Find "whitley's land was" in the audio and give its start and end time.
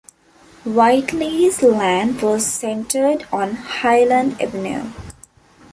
0.65-2.43